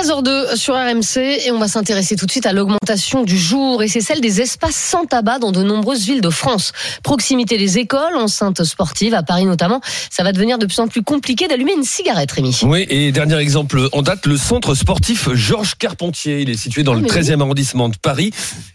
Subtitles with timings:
[0.00, 3.88] 13h02 sur RMC et on va s'intéresser tout de suite à l'augmentation du jour et
[3.88, 6.72] c'est celle des espaces sans tabac dans de nombreuses villes de France.
[7.02, 11.02] Proximité des écoles, enceintes sportives, à Paris notamment, ça va devenir de plus en plus
[11.02, 12.56] compliqué d'allumer une cigarette, Rémi.
[12.62, 16.40] Oui, et dernier exemple en date, le centre sportif Georges Carpentier.
[16.40, 18.30] Il est situé dans Ah, le mais 13e arrondissement de Paris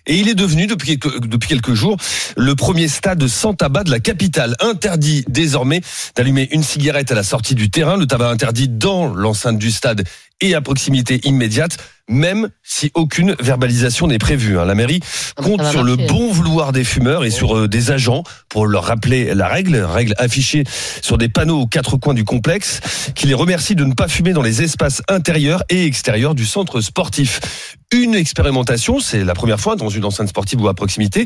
[0.05, 1.98] et il est devenu depuis quelques, depuis quelques jours
[2.38, 4.55] le premier stade sans tabac de la capitale.
[4.60, 5.82] Interdit désormais
[6.15, 10.04] d'allumer une cigarette à la sortie du terrain, le tabac interdit dans l'enceinte du stade
[10.42, 14.60] et à proximité immédiate, même si aucune verbalisation n'est prévue.
[14.60, 14.66] hein.
[14.66, 17.89] La mairie Ah, mais compte sur le bon vouloir des fumeurs et sur euh, des
[17.89, 20.66] agents pour leur rappeler la règle, règle affichée
[21.02, 22.79] sur des panneaux aux quatre coins du complexe,
[23.16, 26.79] qui les remercie de ne pas fumer dans les espaces intérieurs et extérieurs du centre
[26.82, 27.40] sportif.
[27.92, 31.26] Une expérimentation, c'est la première fois dans une enceinte sportive ou à proximité,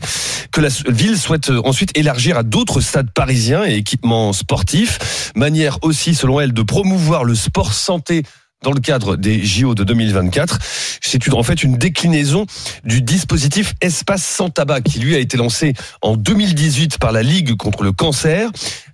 [0.51, 5.31] que la ville souhaite euh, ensuite élargir à d'autres stades parisiens et équipements sportifs.
[5.35, 8.23] Manière aussi, selon elle, de promouvoir le sport santé
[8.61, 10.59] dans le cadre des JO de 2024.
[11.01, 12.45] C'est une- en fait une déclinaison
[12.83, 17.55] du dispositif Espace sans tabac qui lui a été lancé en 2018 par la Ligue
[17.55, 18.49] contre le cancer.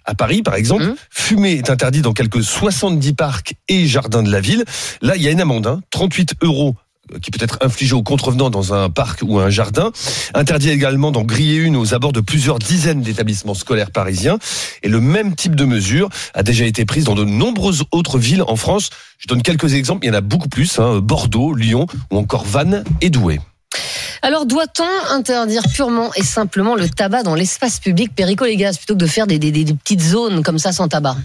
[0.05, 0.95] À Paris, par exemple, Mhm.
[1.09, 4.63] fumer est interdit dans quelques 70 parcs et jardins de la ville.
[5.01, 6.75] Là, il y a une amende, hein, 38 euros
[7.21, 9.91] qui peut être infligée aux contrevenants dans un parc ou un jardin.
[10.33, 14.37] Interdit également d'en griller une aux abords de plusieurs dizaines d'établissements scolaires parisiens.
[14.83, 18.43] Et le même type de mesure a déjà été prise dans de nombreuses autres villes
[18.47, 18.89] en France.
[19.17, 22.45] Je donne quelques exemples, il y en a beaucoup plus, hein, Bordeaux, Lyon ou encore
[22.45, 23.39] Vannes et Douai.
[24.21, 29.07] Alors doit-on interdire purement et simplement le tabac dans l'espace public gaz plutôt que de
[29.07, 31.17] faire des- des petites zones comme ça sans tabac?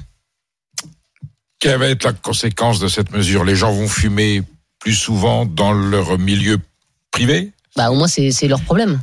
[1.59, 3.45] Quelle va être la conséquence de cette mesure?
[3.45, 4.43] Les gens vont fumer
[4.81, 6.59] plus souvent dans leur milieu
[7.13, 9.01] privé Bah au moins c'est c'est leur problème.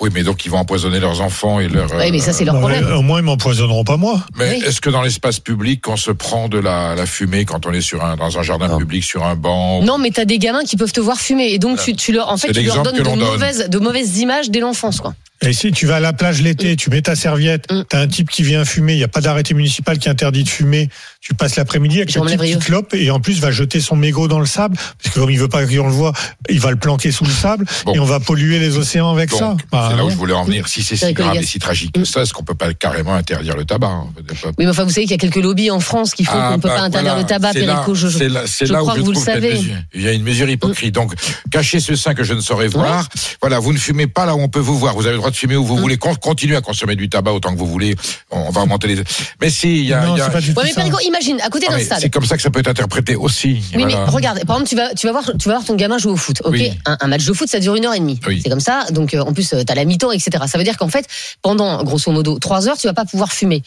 [0.00, 1.92] Oui, mais donc ils vont empoisonner leurs enfants et leurs...
[1.92, 2.84] Oui mais ça c'est leur Bon, problème.
[2.84, 4.24] euh, Au moins, ils m'empoisonneront pas moi.
[4.36, 4.62] Mais Oui.
[4.64, 7.80] est-ce que dans l'espace public, on se prend de la, la fumée quand on est
[7.80, 8.78] sur un, dans un jardin Non.
[8.78, 11.58] public, sur un banc Non, mais t'as des gamins qui peuvent te voir fumer et
[11.58, 13.18] donc tu, tu leur, en fait, tu leur donnes de donne.
[13.18, 15.14] mauvaises, de mauvaises images dès l'enfance, quoi.
[15.40, 17.82] Et si tu vas à la plage l'été, tu mets ta serviette, Mm.
[17.88, 20.48] t'as un type qui vient fumer, il n'y a pas d'arrêté municipal qui interdit de
[20.48, 20.88] fumer,
[21.20, 24.26] tu passes l'après-midi avec m'enlève type qui clope et en plus va jeter son mégot
[24.26, 26.12] dans le sable, parce que comme il veut pas qu'on le voit,
[26.48, 27.94] il va le planquer sous le sable Bon.
[27.94, 29.48] et on va polluer les océans avec ça.
[29.50, 30.66] Donc, Bah, c'est là où je voulais en venir.
[30.66, 33.14] Si c'est C'est si grave et si tragique que ça, est-ce qu'on peut pas carrément
[33.14, 35.80] interdire le tabac hein Oui, mais enfin, vous savez qu'il y a quelques lobbies en
[35.80, 37.22] France qui font Ah, qu'on ne peut bah, pas interdire voilà.
[37.22, 37.94] le tabac, C'est là- Perico.
[37.94, 39.60] Je, je- C'est là, c'est je là crois où je que vous le savez.
[39.94, 40.94] Il y a une mesure hypocrite.
[40.94, 41.12] Donc,
[41.52, 43.08] cachez ce sein que je ne saurais voir.
[43.40, 44.94] Voilà, vous ne fumez pas là où on peut vous voir.
[44.96, 45.80] Vous avez le droit de fumer où vous Mm.
[45.80, 45.96] voulez.
[45.98, 47.94] Con- Continuez à consommer du tabac autant que vous voulez.
[48.30, 49.02] On va augmenter les.
[49.40, 50.04] Mais si, il y a.
[50.04, 50.72] Non, y a- pas du tout Ouais, mais.
[50.74, 51.98] Perico, imagine, à côté Ah, d'un stade.
[52.00, 53.60] C'est comme ça que ça peut être interprété aussi.
[53.74, 53.86] Oui, Voilà.
[54.06, 56.12] mais regarde, par exemple, tu vas, tu vas voir, tu vas voir ton gamin jouer
[56.12, 56.40] au foot.
[56.44, 56.72] Ok, Oui.
[56.86, 58.20] un, un match de foot, ça dure une heure et demie.
[58.26, 58.40] Oui.
[58.42, 58.84] C'est comme ça.
[58.90, 60.30] Donc, euh, en plus, tu t'as la mi-temps, etc.
[60.46, 61.06] Ça veut dire qu'en fait,
[61.42, 63.62] pendant grosso modo trois heures, tu vas pas pouvoir fumer.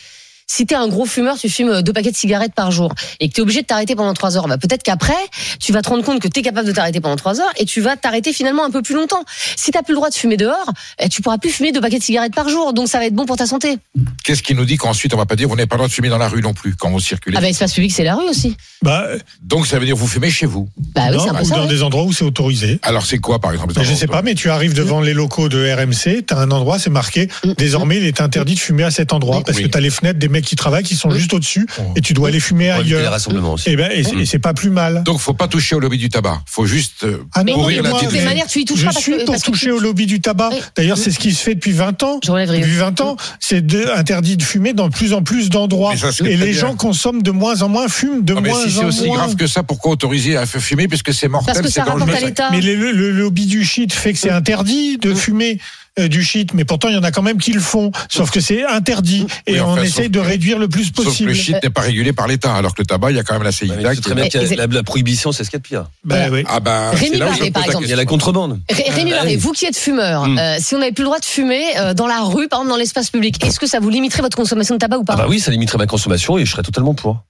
[0.53, 3.29] Si t'es un gros fumeur, tu fumes euh, deux paquets de cigarettes par jour et
[3.29, 5.16] que t'es obligé de t'arrêter pendant trois heures, bah peut-être qu'après,
[5.62, 7.79] tu vas te rendre compte que t'es capable de t'arrêter pendant trois heures et tu
[7.79, 9.23] vas t'arrêter finalement un peu plus longtemps.
[9.56, 10.69] Si t'as plus le droit de fumer dehors,
[11.00, 13.13] eh, tu pourras plus fumer deux paquets de cigarettes par jour, donc ça va être
[13.13, 13.78] bon pour ta santé.
[14.23, 15.93] Qu'est-ce qui nous dit qu'ensuite on va pas dire vous n'avez pas le droit de
[15.93, 17.35] fumer dans la rue non plus quand vous circulez.
[17.37, 18.55] Ah bah espace public, c'est la rue aussi.
[18.83, 19.05] Bah,
[19.41, 20.69] Donc ça veut dire vous fumez chez vous.
[20.95, 21.55] Bah oui, non, ou ça.
[21.55, 21.67] dans ouais.
[21.67, 22.79] des endroits où c'est autorisé.
[22.83, 25.49] Alors c'est quoi par exemple Mais je sais pas, mais tu arrives devant les locaux
[25.49, 27.27] de RMC, t'as un endroit, c'est marqué.
[27.45, 27.53] Mm.
[27.57, 29.43] Désormais, il est interdit de fumer à cet endroit Oui.
[29.45, 29.63] parce Oui.
[29.63, 31.15] que t'as les fenêtres des mecs qui travaillent qui sont Mm.
[31.15, 31.83] juste au-dessus Oh.
[31.95, 33.11] et tu dois aller fumer ailleurs.
[33.11, 33.69] rassemblements aussi.
[33.69, 35.03] Et ben, et c'est- pas plus mal.
[35.03, 36.41] Donc faut pas toucher au lobby du tabac.
[36.47, 37.99] Faut juste euh, Ah Mais non, mais la de télé.
[38.05, 40.19] toutes les manières, tu y touches je pas parce suis que, tu- au lobby du
[40.21, 40.49] tabac.
[40.75, 42.19] D'ailleurs, c'est ce qui se fait depuis 20 ans.
[42.23, 45.94] Depuis 20 ans, c'est de- interdit de fumer dans de plus en plus d'endroits.
[45.95, 48.72] C'est Et les gens consomment de moins en moins, fument de Ah, mais moins si
[48.72, 49.17] c'est en aussi moins.
[49.17, 51.85] grave que ça, pourquoi autoriser à faire fumer puisque c'est mortel, Parce que c'est ça
[51.85, 52.33] rapporte dangereux.
[52.51, 56.24] Mais le, le- le lobby du shit fait que c'est interdit de fumer euh, du
[56.24, 58.63] shit, mais pourtant il y en a quand même qui le font, sauf que c'est
[58.66, 61.29] interdit et Oui, on essaye de réduire le plus Sauf que possible.
[61.29, 63.34] le shit n'est pas régulé par l'État, alors que le tabac, il y a quand
[63.34, 63.75] même la CIDA.
[63.90, 65.59] C'est qui- très bien Mais- qu'il y a la, la prohibition, c'est ce qu'il y
[65.59, 65.85] a de pire.
[66.06, 66.44] Bah, oui.
[66.47, 67.85] Ah bah, Rémi Barré, par exemple.
[67.85, 68.59] Il y a la contrebande.
[68.69, 69.35] Ré- Rémi Ah, Barré, oui.
[69.38, 70.38] vous qui êtes fumeur, Mm.
[70.40, 72.69] euh, si on n'avait plus le droit de fumer euh, dans la rue, par exemple
[72.72, 75.14] dans l'espace public, est-ce que ça vous limiterait votre consommation de tabac ou pas?
[75.16, 77.22] Ah bah oui, ça limiterait ma consommation et je serais totalement pour.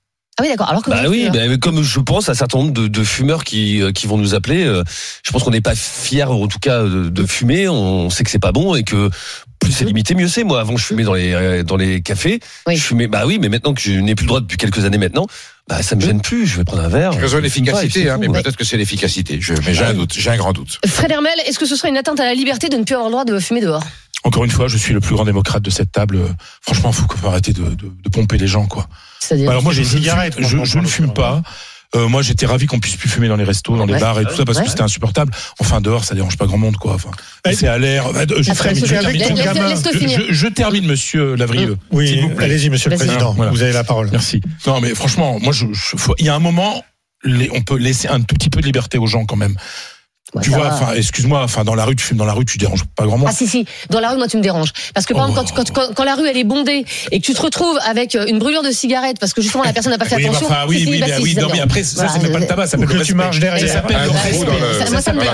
[0.42, 0.70] Ah oui, d'accord.
[0.70, 1.50] Alors que Bah oui, fumeur.
[1.50, 4.18] bah, comme je pense à un certain nombre de, de fumeurs qui, euh, qui vont
[4.18, 4.84] nous appeler, euh,
[5.24, 7.70] je pense qu'on n'est pas fiers, en tout cas, de, de fumer.
[7.70, 9.10] On sait que c'est pas bon et que
[9.60, 10.44] plus c'est limité, mieux c'est.
[10.44, 12.40] Moi, avant, je fumais dans les euh, dans les cafés.
[12.66, 12.76] Oui.
[12.76, 14.98] Je fumais, bah oui, mais maintenant que je n'ai plus le droit depuis quelques années
[14.98, 15.28] maintenant,
[15.70, 16.48] bah ça me gêne plus.
[16.48, 17.14] Je vais prendre un verre.
[17.14, 18.42] Et l'efficacité, c'est hein, mais Ouais.
[18.42, 19.38] peut-être que c'est l'efficacité.
[19.40, 20.80] Je, mais j'ai un doute, j'ai un grand doute.
[20.88, 23.10] Fred Hermel, est-ce que ce serait une atteinte à la liberté de ne plus avoir
[23.10, 23.84] le droit de fumer dehors?
[24.24, 26.20] Encore une fois, je suis le plus grand démocrate de cette table.
[26.62, 28.88] Franchement, faut qu'on arrêter de, de, de pomper les gens, quoi.
[29.20, 30.36] C'est-à-dire Alors moi j'ai une Je ne cigarette.
[30.36, 31.42] fume- Je, je ne fume pas.
[31.94, 34.24] Euh, moi, j'étais ravi qu'on puisse plus fumer dans les restos, dans les bars et
[34.24, 34.64] tout ça, parce Ouais.
[34.64, 35.34] que c'était insupportable.
[35.60, 36.94] Enfin, dehors, ça dérange pas grand monde, quoi.
[36.94, 37.10] Enfin,
[37.46, 37.54] Ouais.
[37.54, 38.08] c'est à l'air.
[38.16, 40.10] Euh, Je, Après, termine, je termine.
[40.10, 41.78] Je- je- je termine, monsieur Lavrieux.
[41.90, 42.46] s'il Oui, vous plaît.
[42.46, 43.34] allez-y, monsieur le président.
[43.34, 43.52] Voilà.
[43.52, 44.08] Vous avez la parole.
[44.10, 44.40] Merci.
[44.68, 46.82] Non, mais franchement, moi, faut- il y a un moment,
[47.26, 49.56] les- on peut laisser un tout petit peu de liberté aux gens quand même.
[50.34, 52.58] Ouais, tu vois, enfin, excuse-moi, enfin, dans la rue, tu fumes dans la rue, tu
[52.58, 53.28] déranges pas grand monde.
[53.30, 55.32] Ah si si, dans la rue moi tu me déranges parce que par Oh.
[55.32, 57.78] exemple quand, quand, quand, quand la rue elle est bondée et que tu te retrouves
[57.86, 60.26] avec euh, une brûlure de cigarette parce que justement la personne n'a pas fait oui,
[60.28, 60.48] attention.
[60.48, 62.32] enfin, oui, si, oui, bah, bah, si, oui, non, mais après, ça, Voilà, ça s'appelle
[62.32, 63.14] pas le euh, tabac, ça s'appelle le tu respect.
[63.16, 63.68] marches derrière.
[63.68, 63.98] Ça s'appelle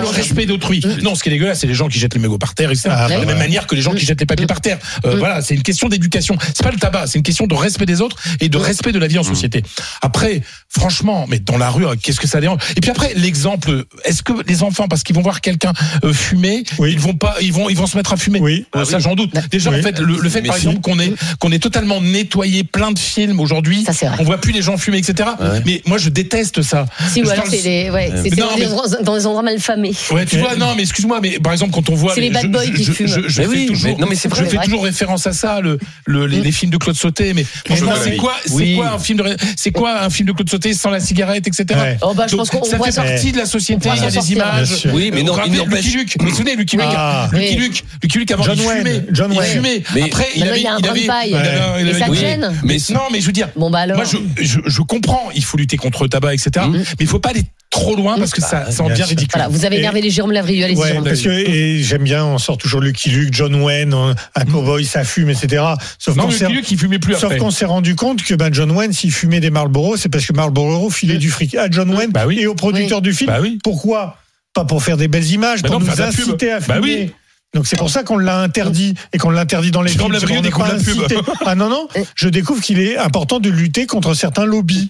[0.01, 0.45] le respect.
[0.45, 0.81] d'autrui.
[1.03, 2.89] Non, ce qui est dégueulasse, c'est les gens qui jettent les mégots par terre, etc.
[2.91, 4.77] Ah, de la même manière que les gens qui jettent les papiers par terre.
[5.05, 5.19] Euh, Mm.
[5.19, 6.37] Voilà, c'est une question d'éducation.
[6.53, 8.99] C'est pas le tabac, c'est une question de respect des autres et de respect de
[8.99, 9.63] la vie en société.
[10.01, 12.59] Après, franchement, mais dans la rue, euh, qu'est-ce que ça dérange?
[12.75, 13.85] Et puis après, l'exemple.
[14.03, 15.73] Est-ce que les enfants, parce qu'ils vont voir quelqu'un
[16.03, 16.91] euh, fumer, Oui.
[16.93, 18.39] ils vont pas, ils vont, ils vont se mettre à fumer.
[18.39, 18.65] Oui.
[18.75, 19.31] Euh, ça, j'en doute.
[19.51, 19.79] Déjà, Oui.
[19.79, 20.67] en fait, le, le fait, Mais par si.
[20.67, 24.17] exemple, qu'on ait, qu'on ait totalement nettoyé plein de films aujourd'hui, Ça, c'est vrai.
[24.19, 25.29] on voit plus les gens fumer, etc.
[25.39, 25.61] Ouais.
[25.65, 26.85] Mais moi, je déteste ça.
[27.11, 29.93] Si ou alors c'est les ouais, dans, des endroits, dans des endroits mal famés.
[30.11, 32.13] Ouais, tu vois, non, mais excuse-moi, mais par exemple, quand on voit.
[32.15, 33.07] C'est les bad je- boys je- qui je, fument.
[33.27, 34.45] Je, fais toujours, mais- non, mais c'est je vrai.
[34.49, 36.41] fais toujours référence à ça, le, les, Mm.
[36.43, 37.33] les films de Claude Sauté.
[37.33, 38.75] Mais c'est quoi, c'est oui.
[38.75, 41.47] quoi un film de, ré- c'est quoi un film de Claude Sauté sans la cigarette,
[41.47, 41.65] etc.
[42.01, 43.89] Oh bah je Donc, pense qu'on ça fait partie de la société.
[43.95, 44.76] Il y a des images.
[44.85, 45.85] Oui, mais non, il n'empêche.
[45.85, 46.15] Lucky Luke.
[46.19, 47.29] Vous vous souvenez, Lucky Luke Ah.
[47.31, 47.55] Lucky.
[47.55, 48.77] Luke, Lucky Luke avant John il Wayne.
[48.79, 49.03] fumait.
[49.11, 49.51] John il Wayne.
[49.51, 49.83] fumait.
[49.95, 53.49] Mais- Après, il avait, il avait, Et ça gêne Mais non, mais je veux dire,
[53.55, 53.97] Bon bah alors.
[53.97, 54.05] moi,
[54.39, 56.65] je, comprends, il faut lutter contre le tabac, etc.
[56.71, 59.29] Mais il faut pas aller trop loin parce que ça, ça en Bien devient ridicule.
[59.33, 61.03] Voilà, vous avez Et- énervé les Jérôme Lavrieux, allez-y Ouais, Jérôme.
[61.03, 64.85] parce que et j'aime bien, on sort toujours Lucky Luke, John Wayne, un un cowboy,
[64.85, 65.63] ça fume, etc.
[65.99, 68.23] Sauf Non, qu'on mais s'est- Lucky Luke, il fumait plus sauf qu'on s'est rendu compte
[68.23, 71.55] que ben, John Wayne, s'il fumait des Marlboro, c'est parce que Marlboro filait du fric
[71.55, 72.39] à John Wayne Bah oui.
[72.39, 73.29] et au producteur du film.
[73.31, 73.59] Bah oui.
[73.63, 74.17] Pourquoi?
[74.57, 76.79] Pas pour faire des belles images, Bah pour non, nous inciter à Bah fumer.
[77.05, 77.11] oui.
[77.53, 80.11] Donc c'est pour ça qu'on l'a interdit et qu'on l'interdit dans les films.
[80.11, 80.61] La pas pub.
[80.75, 81.15] incité.
[81.45, 84.89] Ah non, non, je découvre qu'il est important de lutter contre certains lobbies.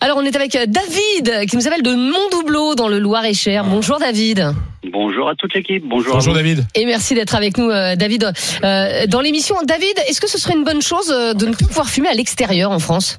[0.00, 3.64] Alors on est avec euh, David qui nous appelle de Montdoubleau dans le Loir-et-Cher.
[3.64, 4.52] Bonjour David.
[4.92, 5.82] Bonjour à toute l'équipe.
[5.86, 6.12] Bonjour.
[6.14, 6.42] Bonjour à vous.
[6.42, 6.66] David.
[6.74, 8.30] Et merci d'être avec nous euh, David
[8.62, 9.56] Euh, dans l'émission.
[9.66, 12.70] David, est-ce que ce serait une bonne chose de ne plus pouvoir fumer à l'extérieur
[12.70, 13.18] en France?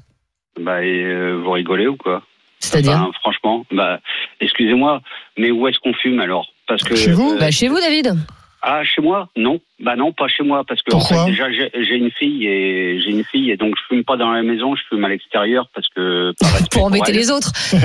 [0.64, 2.22] Bah, et, euh, vous rigolez ou quoi?
[2.60, 4.00] C'est-à-dire Enfin, Franchement, bah,
[4.42, 5.02] excusez-moi,
[5.38, 6.48] mais où est-ce qu'on fume alors?
[6.68, 8.16] Parce que Chez vous euh, Bah, Chez vous David
[8.62, 9.30] Ah, chez moi?
[9.36, 9.60] Non.
[9.80, 13.00] Bah non, pas chez moi parce que Pourquoi en fait, déjà j'ai une fille et
[13.00, 15.70] j'ai une fille et donc je fume pas dans la maison, je fume à l'extérieur
[15.76, 16.34] parce que
[16.72, 17.52] Pour embêter les autres.
[17.74, 17.84] Ouais, non,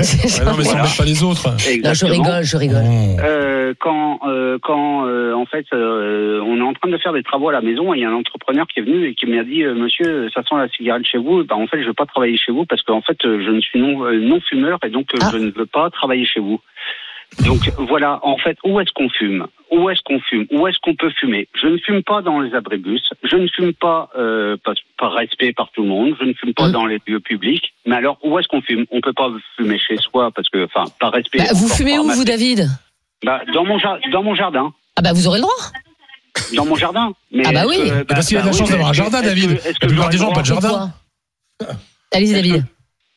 [0.57, 0.81] mais ça Voilà.
[0.81, 1.49] embête pas les autres.
[1.51, 2.81] Non, je rigole, je rigole.
[2.83, 3.17] Oh.
[3.21, 7.23] Euh, quand euh, quand euh, en fait euh, on est en train de faire des
[7.23, 9.43] travaux à la maison il y a un entrepreneur qui est venu et qui m'a
[9.43, 11.43] dit euh, monsieur ça sent la cigarette chez vous.
[11.43, 13.61] Bah en fait je veux pas travailler chez vous parce qu'en fait euh, je ne
[13.61, 15.29] suis non euh, non fumeur et donc euh, Ah.
[15.31, 16.59] je ne veux pas travailler chez vous.
[17.47, 18.19] Donc voilà.
[18.23, 19.47] En fait où est-ce qu'on fume?
[19.71, 20.45] Où est-ce qu'on fume?
[20.51, 21.47] Où est-ce qu'on peut fumer?
[21.55, 23.01] Je ne fume pas dans les abribus.
[23.23, 26.15] Je ne fume pas euh, par, par respect par tout le monde.
[26.19, 26.71] Je ne fume pas Mm.
[26.73, 27.73] dans les lieux publics.
[27.87, 28.85] Mais alors où est-ce qu'on fume?
[28.91, 32.03] On peut pas fumer chez soi parce que enfin par respect Bah, vous fumez où
[32.03, 32.67] vous David?
[33.23, 35.71] Bah, dans mon jar- dans mon jardin Ah bah vous aurez le droit.
[36.55, 37.13] dans mon jardin.
[37.31, 37.77] Mais Ah bah oui.
[37.77, 39.49] que- Parce qu'il a de la oui, chance d'avoir un jardin, David.
[39.49, 40.93] que- est-ce La que plupart j'aurai des gens le ont pas de droit jardin.
[42.11, 42.65] Allez-y David.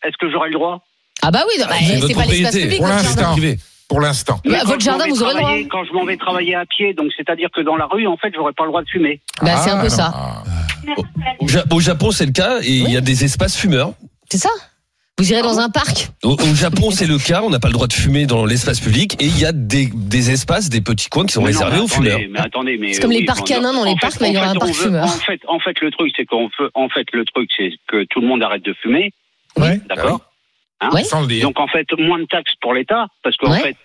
[0.04, 0.82] Est-ce que j'aurai le droit?
[1.22, 3.20] Ah bah oui, bah, C'est c'est pas l'espace public Pour votre l'instant.
[3.20, 3.32] jardin.
[3.32, 3.58] privé.
[3.88, 4.40] Pour l'instant.
[4.44, 5.52] Bah, votre jardin, vous aurez le droit.
[5.70, 8.32] Quand je m'en vais travailler à pied, donc c'est-à-dire que dans la rue, en fait,
[8.34, 9.20] j'aurais pas le droit de fumer.
[9.42, 9.90] Bah c'est un peu Ah.
[9.90, 10.42] ça.
[11.40, 13.92] Au, Ja- au Japon, c'est le cas et il y a des espaces fumeurs.
[14.30, 14.50] C'est ça
[15.18, 17.40] Vous irez dans un parc Au, au Japon, c'est le cas.
[17.42, 19.88] On n'a pas le droit de fumer dans l'espace public et il y a des,
[19.94, 22.12] des espaces, des petits coins qui sont Mais non, réservés mais aux fumeurs.
[22.16, 24.48] attendez, Mais attendez, mais C'est comme les parcs canins dans les parcs, il y aura
[24.48, 25.04] un parc fumeur.
[25.04, 28.04] En fait, en fait, le truc, c'est qu'on veut, en fait, le truc, c'est que
[28.10, 29.14] tout le monde arrête de fumer.
[29.56, 29.80] Ouais.
[29.88, 30.20] D'accord.
[30.82, 31.02] Hein Ouais.
[31.04, 31.42] Sans le dire.
[31.44, 33.60] Donc en fait, moins de taxes pour l'État, parce qu'en Ouais.
[33.60, 33.76] fait.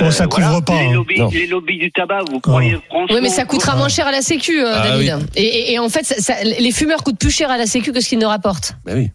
[0.00, 0.92] Oh, ça couvre voilà, pas, Les hein.
[0.92, 4.12] lobbies, les lobbies du tabac, vous croyez franchement Oui, mais ça coûtera moins cher à
[4.12, 5.26] la Sécu, euh, Ah David.
[5.34, 7.90] Et, et- et en fait, ça- ça- les fumeurs coûtent plus cher à la Sécu
[7.90, 8.74] que ce qu'ils ne rapportent.
[8.84, 9.08] Bah oui.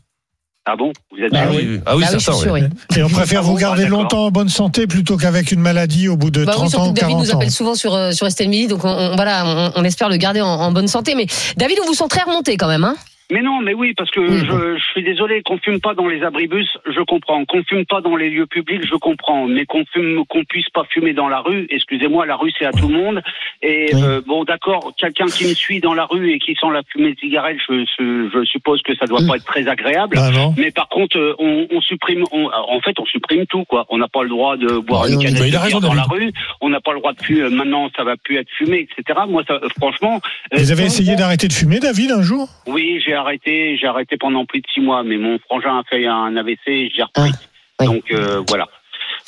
[0.66, 0.94] Ah bon?
[1.12, 1.56] Vous êtes Ah sûr?
[1.56, 1.80] oui, oui.
[1.86, 2.62] Ah oui, Bah certain, sûr, ouais.
[2.64, 2.98] oui.
[2.98, 6.16] Et on préfère vous Ah, garder longtemps en bonne santé plutôt qu'avec une maladie au
[6.16, 7.36] bout de Bah oui, 30 surtout ans David 40 nous ans.
[7.38, 10.16] appelle souvent sur, euh, sur Estelle Midi, donc on, on- voilà, on, on espère le
[10.16, 11.16] garder en, en bonne santé.
[11.16, 11.26] Mais
[11.58, 12.96] David, on vous sent très remonté quand même, hein?
[13.34, 14.46] Mais non, mais oui, parce que Oui.
[14.46, 17.44] je, je suis désolé qu'on fume pas dans les abribus, je comprends.
[17.46, 19.48] Qu'on fume pas dans les lieux publics, je comprends.
[19.48, 22.72] Mais qu'on fume, qu'on puisse pas fumer dans la rue, excusez-moi, la rue c'est à
[22.72, 23.22] tout le monde.
[23.64, 24.02] Et Oui.
[24.04, 27.14] euh, bon, d'accord, quelqu'un qui me suit dans la rue et qui sent la fumée
[27.14, 30.18] de cigarette, je, je, je suppose que ça doit pas être très agréable.
[30.20, 30.30] Ah.
[30.58, 33.86] Mais par contre, euh, on, on supprime, on- en fait, on supprime tout, quoi.
[33.90, 36.32] On n'a pas le droit de boire Bah, une canette de raison, dans la rue.
[36.62, 37.50] On n'a pas le droit de fumer.
[37.50, 39.20] Maintenant, ça va plus être fumé, etc.
[39.28, 40.22] Moi, ça, franchement.
[40.54, 42.48] euh, Vous avez essayé d'arrêter de fumer, David, un jour?
[42.68, 46.06] Oui, j'ai arrêté, j'ai arrêté pendant plus de six mois, mais mon frangin a fait
[46.06, 47.32] un AVC et j'ai repris.
[47.32, 47.38] Ah,
[47.80, 47.86] oui.
[47.88, 48.68] Donc euh, voilà.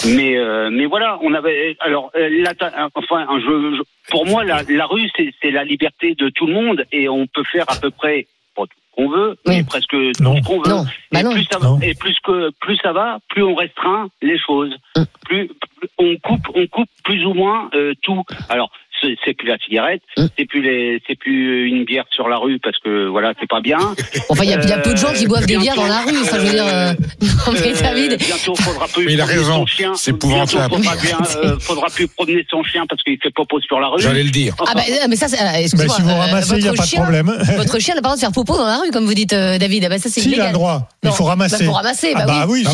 [0.05, 2.53] Mais euh, mais voilà, on avait alors euh, la
[2.95, 6.53] enfin un je- je- pour moi la, la rue c'est la liberté de tout le
[6.53, 9.57] monde et on peut faire à peu près bon, qu'on veut, Oui.
[9.57, 10.35] mais presque tout Non.
[10.35, 10.69] ce qu'on veut.
[10.69, 11.31] Non, bah et, non.
[11.31, 14.75] plus ça va, et plus que plus ça va, plus on restreint les choses.
[14.97, 15.03] Mm.
[15.25, 18.23] Plus, plus on coupe, on coupe plus ou moins euh, tout.
[18.49, 18.69] Alors
[19.23, 20.25] c'est plus la cigarette, Mm.
[20.37, 23.61] c'est plus les, c'est plus une bière sur la rue parce que voilà c'est pas
[23.61, 23.77] bien.
[24.29, 25.73] Enfin, il y, a- il y a peu de gens qui Euh, boivent des bières
[25.73, 26.17] bientôt, dans la rue.
[26.21, 26.65] Enfin, je veux dire.
[26.67, 28.17] euh, Non, mais Euh, David.
[28.17, 30.69] bientôt faudra plus Mais il a raison, c'est épouvantable.
[30.69, 33.87] Bientôt, faudra, bien, euh, faudra plus promener son chien parce qu'il fait popo sur la
[33.89, 34.01] rue.
[34.01, 34.55] J'allais le dire.
[34.59, 35.95] Ah bah, euh, mais ça, c'est- euh, Bah, excuse-moi.
[35.95, 37.27] si vous euh, ramassez, il n'y a votre pas de chien- problème.
[37.57, 39.33] Votre chien n'a pas le droit de faire popo dans la rue, comme vous dites,
[39.33, 39.83] euh, David.
[39.85, 40.47] Ah bah, ça, c'est S'il a illégal.
[40.47, 41.57] le droit, il faut ramasser.
[41.59, 42.65] Bah, faut ramasser, bah ah bah oui,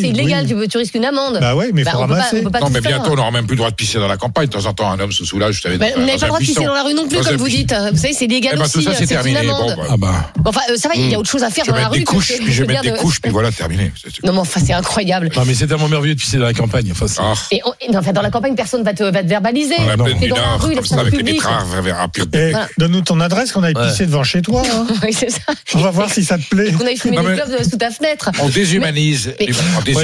[0.00, 1.38] c'est illégal, tu, risques une amende.
[1.40, 2.42] Bah oui, mais il Bah, faut ramasser.
[2.42, 4.46] Non, mais bientôt, on n'aura même plus le droit de pisser dans la campagne.
[4.46, 6.26] De temps en temps, un homme se soulage, je savais, Bah, vous un- n'avez pas
[6.26, 7.74] le droit de pisser dans la rue non plus, comme vous dites.
[7.92, 8.72] Vous savez, c'est légal Eh ben, aussi.
[8.72, 9.38] tout ça, c'est terminé.
[9.46, 9.54] Bah,
[9.90, 10.32] Ah bah.
[10.44, 11.90] Enfin, euh, ça va, il y a autre chose à faire Je vais dans la
[11.90, 11.98] mettre rue.
[12.00, 13.92] des couches, puis je vais mettre des de- couches, puis voilà, terminé.
[14.24, 15.30] Non, mais enfin, c'est incroyable.
[15.36, 16.88] Non, mais c'est tellement merveilleux de pisser dans la campagne.
[16.92, 19.74] Enfin, Ah, on- enfin, dans la campagne, personne va te, va te verbaliser.
[19.78, 22.28] on a dans la rue, on.
[22.32, 22.52] Eh.
[22.78, 24.62] Donne-nous ton adresse qu'on aille pisser devant chez toi.
[24.64, 24.86] hein.
[25.02, 25.40] Oui, c'est ça.
[25.74, 26.72] On va voir si ça te plaît.
[26.86, 28.30] Aille fumer Non, des mais- clopes sous ta fenêtre.
[28.40, 29.32] On déshumanise.
[29.40, 29.98] On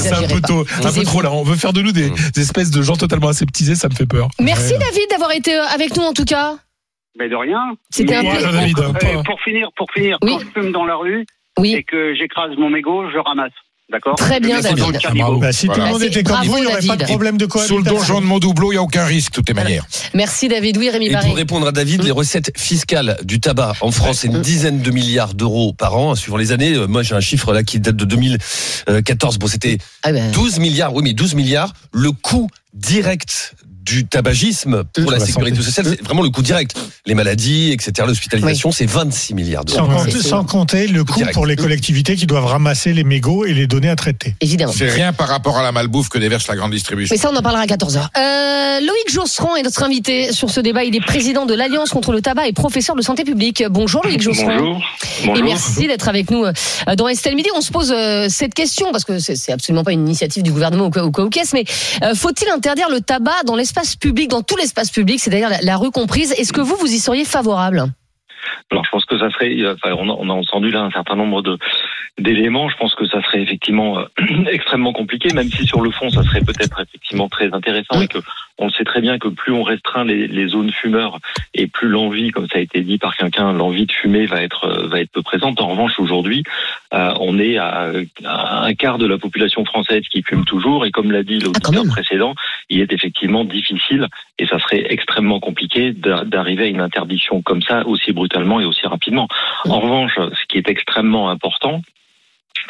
[0.00, 0.22] c'est un
[0.92, 1.32] peu trop, là.
[1.32, 4.06] On veut faire de nous des, des espèces de gens totalement aseptisés, ça me fait
[4.06, 4.28] peur.
[4.40, 6.56] Merci David d'avoir été euh, avec nous en tout cas.
[7.18, 7.58] Mais de rien.
[7.90, 8.48] C'était un plaisir.
[8.48, 10.32] euh, David, hein, euh, pour finir, pour finir, Oui.
[10.32, 11.26] quand je fume dans la rue
[11.58, 13.52] Oui, et que j'écrase mon mégot, je ramasse.
[13.90, 14.84] D'accord Très bien, David.
[15.40, 17.44] Bah, si tout le monde était comme vous, il n'y aurait pas de problème de
[17.50, 17.96] Sous le cohabitation.
[17.96, 19.86] donjon de Mondoubleau, il n'y a aucun risque, de toutes les manières.
[20.12, 20.76] merci David.
[20.76, 21.26] Oui, Rémi Et Barré.
[21.26, 24.90] pour répondre à David, les recettes fiscales du tabac en France, c'est une dizaine de
[24.90, 26.74] milliards d'euros par an, suivant les années.
[26.74, 29.38] Euh, Moi, j'ai un chiffre là qui date de 2014.
[29.38, 30.92] Bon, c'était Ah ben, 12 milliards.
[30.94, 31.72] Oui, mais 12 milliards.
[31.92, 35.66] Le coût direct du tabagisme pour la la sécurité santé.
[35.66, 36.76] sociale, c'est vraiment le coût direct.
[37.06, 40.04] Les maladies, etc., l'hospitalisation, c'est 26 milliards Sans, d'euros.
[40.20, 41.32] sans compter le coût Direct.
[41.32, 44.34] pour les collectivités qui doivent ramasser les mégots et les donner à traiter.
[44.42, 44.74] évidemment.
[44.76, 47.14] C'est rien par rapport à la malbouffe que déverse la grande distribution.
[47.14, 48.08] Mais ça, on en parlera à 14h.
[48.18, 50.84] Euh, Loïc Josserand est notre invité sur ce débat.
[50.84, 53.64] Il est président de l'Alliance contre le tabac et professeur de santé publique.
[53.70, 54.58] Bonjour Loïc Josserand.
[54.58, 54.82] Bonjour.
[55.34, 56.52] Et merci d'être avec nous euh,
[56.96, 57.48] dans Estelle Midi.
[57.56, 60.86] On se pose euh, cette question parce que c'est absolument pas une initiative du gouvernement
[60.86, 61.64] ou quoi ou quoi ou qu'est-ce, mais
[62.14, 65.90] faut-il interdire le tabac dans l'espace public, dans tout l'espace public, c'est-à-dire la, la rue
[65.90, 66.32] comprise.
[66.32, 67.86] Est-ce que vous, vous y seriez favorable?
[68.70, 71.58] Alors je pense que ça serait, a, on a entendu là un certain nombre de
[72.18, 72.68] d'éléments.
[72.68, 74.04] Je pense que ça serait effectivement euh,
[74.50, 78.18] extrêmement compliqué, même si sur le fond ça serait peut-être effectivement très intéressant et que
[78.60, 81.20] on le sait très bien que plus on restreint les, les zones fumeurs
[81.54, 84.64] et plus l'envie, comme ça a été dit par quelqu'un, l'envie de fumer va être
[84.64, 85.60] euh, va être peu présente.
[85.60, 86.42] En revanche, aujourd'hui,
[86.92, 87.92] euh, on est à,
[88.24, 91.44] à un quart de la population française qui fume toujours et comme l'a dit Ah,
[91.46, 91.88] l'auditeur même.
[91.88, 92.34] précédent,
[92.68, 94.08] il est effectivement difficile
[94.40, 98.64] et ça serait extrêmement compliqué d'a- d'arriver à une interdiction comme ça aussi brutalement et
[98.64, 99.28] aussi rapidement.
[99.66, 101.82] En revanche, ce qui est extrêmement important,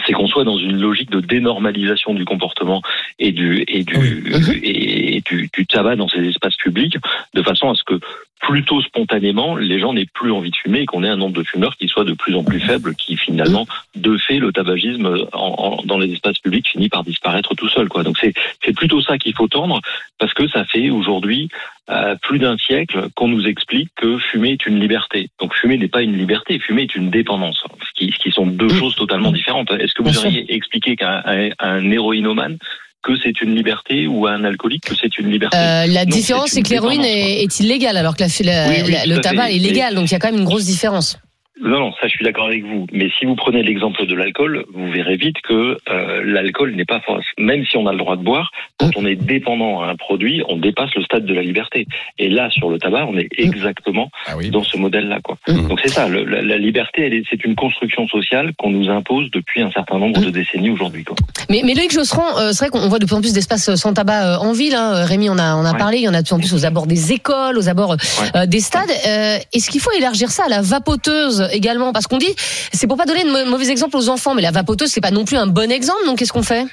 [0.07, 2.83] c'est qu'on soit dans une logique de dénormalisation du comportement
[3.18, 4.61] et du et du Oui.
[4.62, 6.97] et du, du tabac dans ces espaces publics,
[7.35, 8.00] de façon à ce que
[8.40, 11.42] plutôt spontanément les gens n'aient plus envie de fumer et qu'on ait un nombre de
[11.42, 13.66] fumeurs qui soit de plus en plus faible, qui finalement
[13.97, 15.38] de fait le tabagisme en-
[15.78, 18.02] en- dans les espaces publics finit par disparaître tout seul quoi.
[18.04, 18.33] Donc c'est
[18.64, 19.80] c'est plutôt ça qu'il faut tendre
[20.18, 21.49] parce que ça fait aujourd'hui
[21.90, 25.30] euh, plus d'un siècle qu'on nous explique que fumer est une liberté.
[25.40, 28.47] Donc fumer n'est pas une liberté, fumer est une dépendance, ce qui, ce qui sont
[28.47, 29.71] deux choses totalement différentes.
[29.71, 32.59] Est-ce que vous auriez expliqué qu'un un, un héroïnomane
[33.02, 36.50] que c'est une liberté ou à un alcoolique que c'est une liberté Euh, La différence,
[36.50, 39.21] c'est que l'héroïne est, est illégale, alors que la, la- Oui, oui, la- tout le
[39.21, 39.57] tabac fait.
[39.57, 39.95] est légal.
[39.95, 41.19] Donc il y a quand même une grosse différence.
[41.61, 42.87] Non, non, ça je suis d'accord avec vous.
[42.93, 47.00] Mais si vous prenez l'exemple de l'alcool, vous verrez vite que euh, l'alcool n'est pas
[47.00, 47.25] force.
[47.38, 50.43] Même si on a le droit de boire, quand on est dépendant à un produit,
[50.49, 51.87] on dépasse le stade de la liberté.
[52.19, 54.50] Et là, sur le tabac, on est exactement Ah oui.
[54.50, 55.37] dans ce modèle-là, quoi.
[55.49, 55.69] Mm.
[55.69, 56.09] Donc c'est ça.
[56.09, 59.71] le- la, la liberté, elle est- c'est une construction sociale qu'on nous impose depuis un
[59.73, 61.17] certain nombre de décennies aujourd'hui, quoi.
[61.50, 63.93] Mais, mais Loïc Josserand, euh, c'est vrai qu'on voit de plus en plus d'espaces sans
[63.95, 64.75] tabac euh, en ville.
[64.75, 65.05] Hein.
[65.05, 65.79] Rémi, on a, on a Ouais.
[65.79, 65.99] parlé.
[65.99, 67.97] Il y en a de plus en plus aux abords des écoles, aux abords
[68.37, 68.91] euh, des stades.
[69.09, 72.35] Euh, Est-ce qu'il faut élargir ça à la vapoteuse également Parce qu'on dit,
[72.73, 75.11] c'est pour pas donner de mau- mauvais exemples aux enfants, mais la vapoteuse, c'est pas
[75.11, 76.05] non plus un bon exemple.
[76.07, 76.64] Donc qu'est-ce qu'on fait?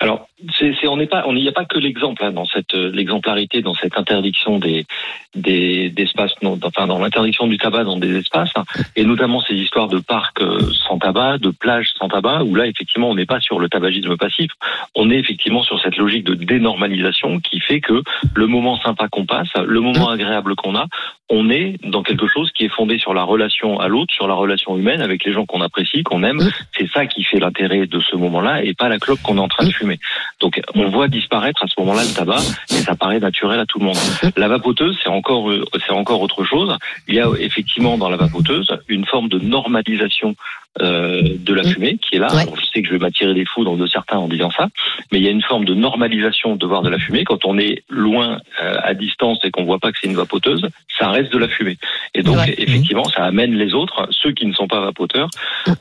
[0.00, 2.74] Alors, c'est, c'est- on n'est pas, on n'y a pas que l'exemple hein, dans cette
[2.74, 4.86] euh, l'exemplarité, dans cette interdiction des
[5.34, 8.64] des d'espaces, non, enfin dans l'interdiction du tabac dans des espaces, hein,
[8.96, 12.66] et notamment ces histoires de parcs euh, sans tabac, de plages sans tabac, où là
[12.66, 14.50] effectivement on n'est pas sur le tabagisme passif,
[14.94, 18.02] on est effectivement sur cette logique de dénormalisation qui fait que
[18.34, 20.86] le moment sympa qu'on passe, le moment agréable qu'on a,
[21.30, 24.34] on est dans quelque chose qui est fondé sur la relation à l'autre, sur la
[24.34, 26.38] relation humaine avec les gens qu'on apprécie, qu'on aime.
[26.76, 29.48] C'est ça qui fait l'intérêt de ce moment-là et pas la clope qu'on est en
[29.48, 29.98] train de fumer.
[30.40, 33.78] Donc on voit disparaître à ce moment-là le tabac et ça paraît naturel à tout
[33.78, 33.96] le monde.
[34.36, 36.76] La vapoteuse, c'est encore euh, c'est encore autre chose.
[37.08, 40.34] Il y a effectivement dans la vapoteuse une forme de normalisation
[40.82, 42.34] euh, de la fumée qui est là.
[42.34, 42.42] Ouais.
[42.42, 44.68] Alors, je sais que je vais m'attirer des foudres de certains en disant ça,
[45.12, 47.24] mais il y a une forme de normalisation de voir de la fumée.
[47.24, 50.66] Quand on est loin, euh, à distance et qu'on voit pas que c'est une vapoteuse,
[50.98, 51.78] ça reste de la fumée.
[52.14, 52.54] Et donc, Ouais.
[52.58, 55.28] effectivement, ça amène les autres, ceux qui ne sont pas vapoteurs,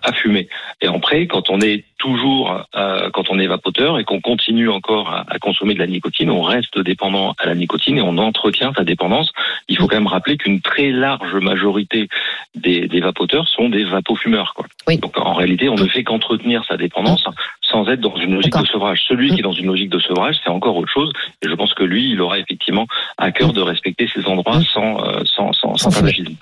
[0.04, 0.48] à fumer.
[0.82, 5.10] Et après, quand on est toujours, euh, quand on est vapoteur et qu'on continue encore
[5.10, 8.74] à, à consommer de la nicotine, on reste dépendant à la nicotine et on entretient
[8.76, 9.32] sa dépendance.
[9.70, 12.10] Il faut quand même rappeler qu'une très large majorité
[12.56, 14.54] des, des vapoteurs sont des vapofumeurs.
[14.54, 14.66] Quoi.
[14.88, 17.26] Donc en réalité, on ne fait qu'entretenir sa dépendance
[17.70, 19.00] sans être dans une logique de sevrage.
[19.08, 21.12] Celui qui est dans une logique de sevrage, c'est encore autre chose.
[21.42, 22.86] Et je pense que lui, il aura effectivement
[23.18, 26.36] à cœur de respecter ces endroits sans, euh, sans, sans, sans tabagisme.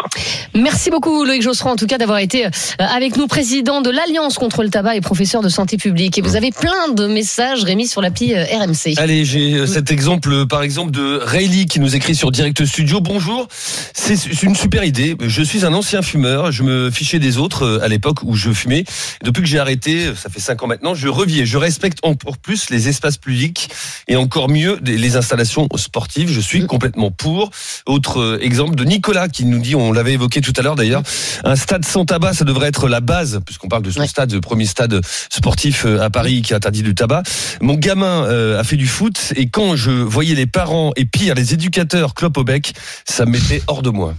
[0.56, 4.38] Merci beaucoup Loïc Josserand en tout cas d'avoir été euh, avec nous président de l'Alliance
[4.38, 6.18] contre le tabac et professeur de santé publique.
[6.18, 8.98] Et vous avez plein de messages Rémi sur l'appli euh, RMC.
[8.98, 13.00] Allez, j'ai euh, cet exemple, par exemple, de Rayleigh qui nous écrit sur Direct Studio.
[13.00, 15.16] Bonjour, c'est une super idée.
[15.22, 16.52] Je suis un ancien fumeur.
[16.52, 18.84] Je me fichais des autres à l'époque où je fumais.
[19.24, 22.88] Depuis que j'ai arrêté, ça fait cinq ans maintenant, je Je respecte encore plus les
[22.90, 23.70] espaces publics
[24.08, 26.32] et encore mieux les installations sportives.
[26.32, 27.52] Je suis complètement pour.
[27.86, 31.04] Autre euh, exemple de Nicolas qui nous dit, on l'avait évoqué tout à l'heure d'ailleurs,
[31.44, 34.08] un stade sans tabac, ça devrait être la base, puisqu'on parle de son Ouais.
[34.08, 35.00] stade, le premier stade
[35.30, 37.22] sportif euh, à Paris qui interdit du tabac.
[37.62, 41.36] Mon gamin euh, a fait du foot et quand je voyais les parents et pire
[41.36, 42.74] les éducateurs clope au bec,
[43.06, 44.16] ça me mettait hors de moi.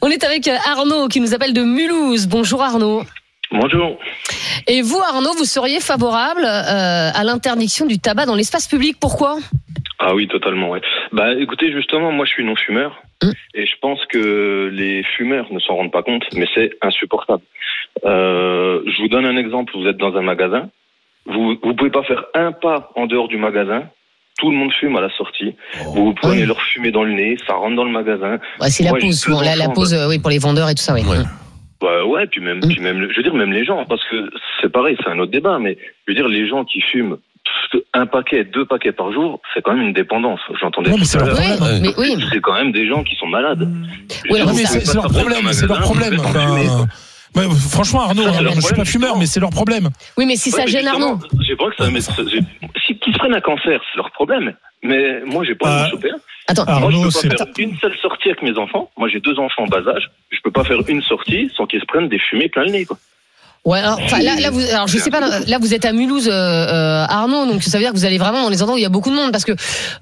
[0.00, 2.26] On est avec Arnaud qui nous appelle de Mulhouse.
[2.26, 3.04] Bonjour Arnaud.
[3.52, 3.98] Bonjour.
[4.66, 8.96] Et vous Arnaud, vous seriez favorable euh, à l'interdiction du tabac dans l'espace public.
[9.00, 9.38] Pourquoi?
[9.98, 10.80] Ah oui, totalement, ouais.
[11.12, 13.30] Bah écoutez, justement, moi je suis non-fumeur Mm.
[13.54, 17.42] et je pense que les fumeurs ne s'en rendent pas compte, mais c'est insupportable.
[18.04, 20.70] Euh, je vous donne un exemple, vous êtes dans un magasin,
[21.26, 23.84] vous vous pouvez pas faire un pas en dehors du magasin,
[24.40, 25.54] tout le monde fume à la sortie,
[25.94, 26.46] vous vous prenez Oui.
[26.46, 28.38] leur fumée dans le nez, ça rentre dans le magasin.
[28.60, 29.40] Ouais, C'est la pause souvent.
[29.40, 31.02] La, pause, euh, oui, pour les vendeurs et tout ça, oui.
[31.06, 31.18] Ouais.
[31.82, 32.68] Bah ouais, puis même, Mm.
[32.68, 35.32] puis même, je veux dire même les gens, parce que c'est pareil, c'est un autre
[35.32, 37.16] débat, mais je veux dire les gens qui fument
[37.92, 40.38] un paquet, deux paquets par jour, c'est quand même une dépendance.
[40.60, 41.44] J'entendais Non, mais tout c'est à leur l'heure.
[41.50, 41.82] Oui, problème.
[41.82, 42.24] mais oui.
[42.32, 43.68] C'est quand même des gens qui sont malades.
[44.30, 46.16] Oui, mais c'est leur problème, c'est leur problème.
[47.34, 49.88] Ouais, franchement, Arnaud, Ça, hein, je suis pas problème, fumeur, mais c'est leur problème.
[50.18, 51.18] Oui, mais si Ouais, ça mais gêne Arnaud.
[51.40, 52.40] J'ai pas que ça, mais ça- j'ai-
[52.86, 54.54] si qu'ils se prennent un cancer, c'est leur problème.
[54.82, 56.10] Mais moi, j'ai pas Ah, envie de choper.
[56.48, 58.90] Attends, Moi, je Arnaud, peux c'est pas faire une seule sortie avec mes enfants.
[58.98, 60.10] Moi, j'ai deux enfants en bas âge.
[60.30, 62.84] Je peux pas faire une sortie sans qu'ils se prennent des fumées plein le nez,
[62.84, 62.98] quoi.
[63.64, 66.26] Ouais, alors, enfin, là, là, vous, alors, je sais pas, là, vous êtes à Mulhouse,
[66.28, 68.78] euh, euh, Arnaud, donc ça veut dire que vous allez vraiment dans les endroits où
[68.78, 69.52] il y a beaucoup de monde, parce que,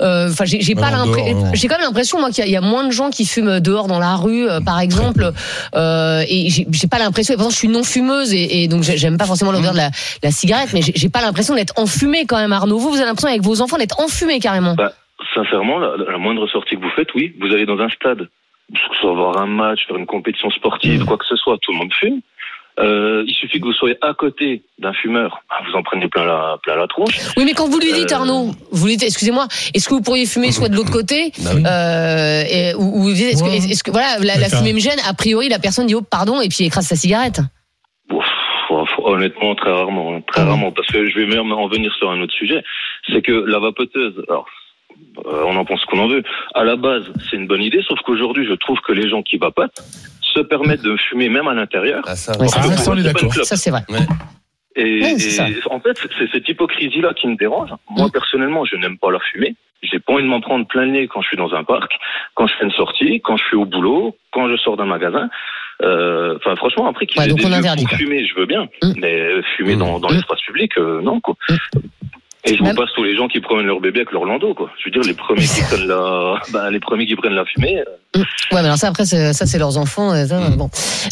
[0.01, 2.53] euh, enfin, j'ai j'ai pas l'impression, j'ai quand même l'impression, moi, qu'il y, a- il
[2.53, 5.31] y a moins de gens qui fument dehors dans la rue, euh, par exemple,
[5.75, 8.83] euh, et j'ai j'ai pas l'impression, et pourtant, je suis non fumeuse, et, et donc
[8.83, 9.91] j'ai- j'aime pas forcément l'odeur de la,
[10.23, 12.79] la cigarette, mais j'ai j'ai pas l'impression d'être enfumée quand même, Arnaud.
[12.79, 14.75] Vous, vous avez l'impression avec vos enfants d'être enfumés carrément.
[14.75, 14.93] Bah,
[15.35, 18.21] sincèrement, la, la moindre sortie que vous faites, oui, vous allez dans un stade,
[18.73, 21.73] que ce soit voir un match, faire une compétition sportive, quoi que ce soit, tout
[21.73, 22.21] le monde fume.
[22.81, 26.25] Euh, il suffit que vous soyez à côté d'un fumeur, bah, vous en prenez plein
[26.25, 27.15] la, plein la tronche.
[27.37, 30.01] Oui, mais quand vous lui dites, Euh, Arnaud, vous lui dites, excusez-moi, est-ce que vous
[30.03, 31.63] pourriez fumer soit de l'autre côté, Bah oui.
[31.67, 35.87] euh, et, ou, ou est-ce que, voilà, la, fumée me gêne, a priori, la personne
[35.87, 37.41] dit, oh, pardon, et puis écrase sa cigarette.
[38.11, 42.11] Ouf, honnêtement, très rarement, très Ah rarement, parce que je vais même en venir sur
[42.11, 42.63] un autre sujet,
[43.13, 44.47] c'est que la vapoteuse, alors,
[45.27, 46.23] euh, on en pense qu'on en veut.
[46.55, 49.37] À la base, c'est une bonne idée, sauf qu'aujourd'hui, je trouve que les gens qui
[49.39, 49.81] vapotent
[50.23, 52.03] se permettent de fumer même à l'intérieur.
[52.07, 53.45] Ah, ça, Ouais, Ah, ça, C'est.
[53.45, 53.83] Ça, vrai.
[54.77, 57.71] Et, Ouais, et en fait, c'est cette hypocrisie-là qui me dérange.
[57.91, 58.11] Moi, Mm.
[58.13, 59.57] personnellement, je n'aime pas la fumée.
[59.83, 61.91] J'ai pas envie de m'en prendre plein le nez quand je suis dans un parc,
[62.35, 65.29] quand je fais une sortie, quand je suis au boulot, quand je sors d'un magasin.
[65.83, 68.69] Euh, Enfin, franchement, après qu'ils Ouais, des on interdit, fumer, je veux bien.
[68.83, 68.93] Mm.
[68.99, 70.15] Mais fumer dans, dans Mm.
[70.15, 71.35] l'espace public, euh, non, quoi.
[72.45, 74.55] Et je Même- vous passe tous les gens qui prennent leur bébé avec leur landau,
[74.55, 74.71] quoi.
[74.79, 77.79] Je veux dire, les premiers qui prennent la, bah, les premiers qui prennent la fumée.
[77.79, 77.85] euh,
[78.17, 78.25] Ouais,
[78.55, 80.13] mais alors ça, après, ça, c'est leurs enfants.
[80.13, 80.57] euh, ça, Mm.
[80.57, 80.71] bon.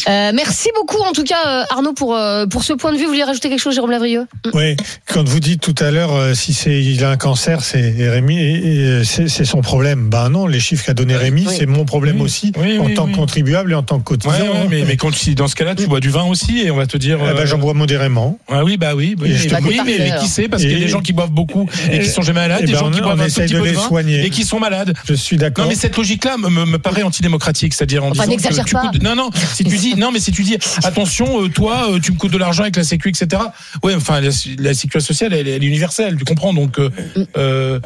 [0.09, 3.03] Euh, merci beaucoup, en tout cas, euh, Arnaud, pour, euh, pour ce point de vue.
[3.03, 4.25] Vous voulez rajouter quelque chose, Jérôme Lavrieux?
[4.53, 4.75] Oui,
[5.07, 8.37] quand vous dites tout à l'heure euh, si c'est il a un cancer, c'est Rémi,
[8.39, 10.09] et- et, c'est son problème.
[10.09, 11.53] Ben non, les chiffres qu'a donné Rémi, Oui.
[11.57, 12.23] c'est mon problème Oui.
[12.23, 13.11] aussi Oui, en oui, tant oui.
[13.11, 14.31] que contribuable et en tant que cotisant.
[14.33, 16.71] Ouais, ouais, mais, mais quand tu, dans ce cas-là, tu bois du vin aussi et
[16.71, 17.19] on va te dire.
[17.21, 18.39] Eh ben, euh, j'en bois modérément.
[18.49, 20.75] Ah oui, bah oui, oui, Et je te mais, mais, qui sait Parce qu'il y
[20.75, 22.91] a des gens qui boivent beaucoup et qui sont jamais malades, des ben, gens on-
[22.91, 24.25] qui boivent un tout petit de peu de vin soigner.
[24.25, 24.93] et qui sont malades.
[25.07, 25.65] Je suis d'accord.
[25.65, 28.73] Non, mais cette logique-là me, me, me paraît antidémocratique, c'est-à-dire en Enfin, disant que tu
[28.75, 28.81] pas.
[28.87, 31.99] coûtes- non, non, si tu dis, non, mais si tu dis, attention, euh, toi, euh,
[31.99, 33.41] tu me coûtes de l'argent avec la Sécu, etc.
[33.83, 34.29] Ouais, enfin, la,
[34.59, 36.89] la sécurité sociale, elle, elle est universelle, tu comprends Donc, euh,
[37.37, 37.79] euh,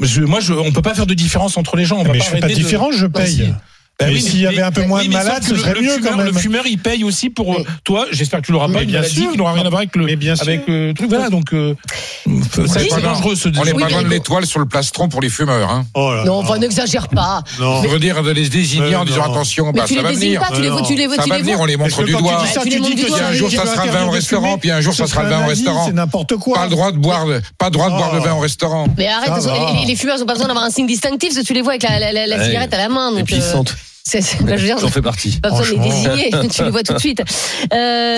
[0.00, 1.98] je, moi, je, on peut pas faire de différence entre les gens.
[1.98, 3.54] On va mais pas je fais pas de différence, je paye.
[4.00, 5.80] Bah Mais oui, s'il y avait un peu moins de malades, ce le- serait le
[5.80, 6.26] mieux fumeur, quand même.
[6.26, 8.06] Le fumeur, il paye aussi pour euh, toi.
[8.12, 9.32] J'espère que tu l'auras pas une bien maladie sûr.
[9.32, 10.46] qui n'aura rien à voir avec le Mais bien sûr.
[10.46, 11.08] avec le truc.
[11.08, 11.74] Voilà, donc euh,
[12.24, 15.28] c'est c'est dangereux ce On n'est pas loin de l'étoile sur le plastron pour les
[15.28, 15.68] fumeurs.
[15.68, 15.84] Hein.
[15.94, 16.46] Oh là Non, là.
[16.48, 17.42] enfin, n'exagère pas.
[17.58, 17.82] Non.
[17.82, 19.32] Je veux dire de les désigner Mais en disant non.
[19.32, 20.40] attention, Mais bah, tu ça va désignes venir.
[20.48, 21.64] pas, tu les vois, tu les vois, Ça tu va les venir, vois.
[21.64, 22.44] on les montre du doigt.
[22.46, 22.58] si
[23.20, 25.44] Un jour, ça sera le vin au restaurant, puis un jour, ça sera le vin
[25.44, 25.86] au restaurant.
[25.86, 26.54] C'est n'importe quoi.
[26.56, 28.22] Pas le droit de boire, de- pas le droit de boire de Oh.
[28.22, 28.86] vin au restaurant.
[28.96, 29.32] Mais arrête,
[29.88, 31.82] les, fumeurs n'ont pas besoin d'avoir un signe distinctif, parce que tu les vois avec
[31.82, 33.10] la, cigarette à la main.
[34.14, 35.38] Euh, c'est- bah, je veux dire, J'en fais partie.
[35.40, 36.14] pas besoin de les Franchement.
[36.14, 37.20] désigner, tu les vois tout de suite.
[37.20, 37.24] Euh,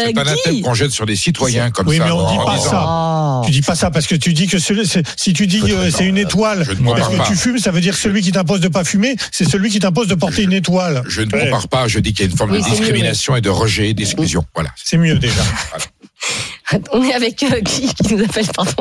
[0.07, 2.05] C'est un anathème Guy qu'on jette sur les citoyens comme Oui, ça.
[2.05, 2.87] mais on en dit pas disant, ça.
[2.89, 3.43] Oh.
[3.45, 6.05] Tu dis pas ça parce que tu dis que celui- si tu dis que c'est
[6.05, 7.27] une étoile Je ne parce que pas.
[7.27, 9.79] tu fumes, ça veut dire que celui qui t'impose de pas fumer, c'est celui qui
[9.81, 11.03] t'impose de porter une étoile.
[11.09, 11.45] Je ne Ouais.
[11.47, 13.51] compare pas, je dis qu'il y a une forme Oui, de mieux, discrimination et de
[13.51, 14.45] rejet et d'exclusion.
[14.55, 14.71] Voilà.
[14.77, 15.41] C'est mieux déjà.
[16.93, 18.73] On est avec euh, Guy qui nous appelle pardon,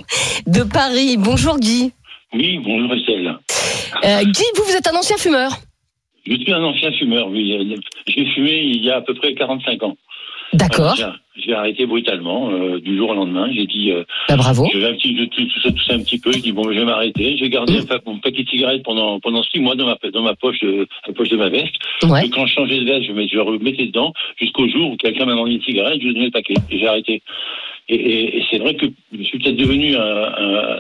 [0.46, 1.16] de Paris.
[1.18, 1.92] Bonjour Guy.
[2.34, 3.34] Oui, bonjour Estelle.
[4.06, 5.60] Euh, Guy, vous, vous êtes un ancien fumeur.
[6.26, 7.54] Je suis un ancien fumeur, oui.
[7.54, 7.76] Euh,
[8.08, 9.98] J'ai fumé il y a à peu près 45 ans.
[10.54, 10.96] D'accord.
[10.96, 11.06] J'ai-
[11.46, 13.48] J'ai arrêté brutalement euh, du jour au lendemain.
[13.54, 14.68] J'ai dit, euh, Bah, bravo.
[14.74, 16.34] je vais un petit, je tout, ça, tout ça un petit peu.
[16.34, 17.38] J'ai dit bon, je vais m'arrêter.
[17.38, 17.82] J'ai gardé Mmh.
[17.82, 20.60] un pa- mon paquet de cigarettes pendant pendant six mois dans ma dans ma poche
[20.60, 21.76] de la poche de ma veste.
[22.04, 22.26] Ouais.
[22.26, 25.26] Et quand je changeais de veste, je, mets- je remettais dedans jusqu'au jour où quelqu'un
[25.26, 27.22] m'a demandé une cigarette, je lui donnais le paquet et j'ai arrêté.
[27.90, 28.86] Et, et- et c'est vrai que
[29.18, 29.96] je suis peut-être devenu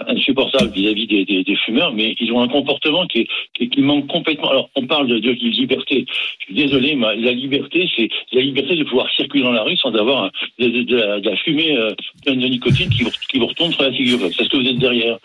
[0.07, 3.81] insupportable vis-à-vis des, des- des fumeurs, mais ils ont un comportement qui, est- qui, qui
[3.81, 4.49] manque complètement.
[4.51, 6.05] Alors, on parle de, de liberté.
[6.39, 9.77] Je suis désolé, mais la liberté, c'est la liberté de pouvoir circuler dans la rue
[9.77, 10.83] sans avoir de, de-
[11.19, 11.91] de la fumée euh,
[12.23, 14.19] pleine de nicotine qui vous, qui vous retombe sur la figure.
[14.35, 15.17] C'est ce que vous êtes derrière.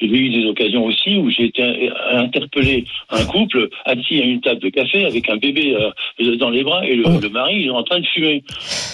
[0.00, 4.40] J'ai eu des occasions aussi où j'ai été euh, interpellé un couple assis à une
[4.40, 5.74] table de café avec un bébé
[6.20, 7.18] euh, dans les bras et le, Oh.
[7.20, 8.42] le mari il est en train de fumer.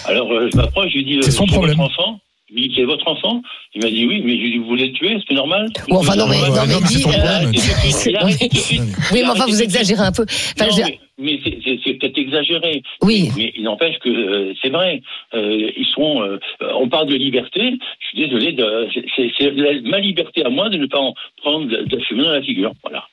[0.05, 1.77] Alors euh, je m'approche, je lui dis euh, C'est son c'est problème.
[1.77, 2.19] votre enfant?
[2.53, 3.41] Il me dit c'est votre enfant?
[3.75, 5.69] Il m'a dit oui, mais je lui dis vous voulez le tuer, c'est normal?
[5.89, 10.23] Ou enfin, non, mais, non, non, euh, oui, mais enfin, vous exagérez un peu.
[10.23, 12.81] Enfin, Non, je veux dire- mais, mais c'est- peut-être exagéré.
[13.03, 13.29] oui.
[13.37, 15.01] Mais il n'empêche que euh, c'est vrai.
[15.33, 16.21] Euh, ils sont.
[16.21, 16.37] euh,
[16.75, 17.61] on parle de liberté.
[17.99, 18.53] Je suis désolé.
[18.53, 22.41] de- c'est- ma liberté à moi de ne pas en prendre de, fumer dans la
[22.41, 22.71] figure.
[22.83, 23.03] Voilà.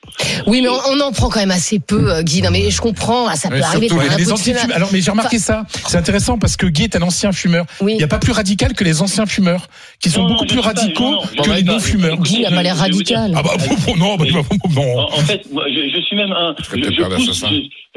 [0.47, 2.43] Oui, mais on, on en prend quand même assez peu, Guy.
[2.43, 3.27] Non, mais je comprends.
[3.29, 3.89] ah, Ça peut Mais arriver.
[3.89, 4.61] surtout les coup de anti-fumeurs.
[4.63, 4.77] fumeur.
[4.77, 5.65] Alors, mais j'ai remarqué ça.
[5.87, 7.67] C'est intéressant parce que Guy est un ancien fumeur.
[7.81, 7.93] Oui.
[7.93, 9.67] Il n'y a pas plus radical que les anciens fumeurs,
[10.01, 12.19] qui sont Non, beaucoup plus pas, radicaux non, que les non-fumeurs.
[12.19, 13.33] Guy n'a pas l'air radical.
[13.37, 13.51] Ah bah
[13.99, 14.99] non, bah, non.
[15.01, 16.55] En, fait, moi, je, je suis même un.
[16.63, 17.45] Je, peut-être je père pousse,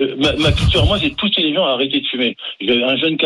[0.02, 2.36] euh, ma, ma culture, moi, c'est de pousser les gens à arrêter de fumer.
[2.60, 3.18] J'avais un jeune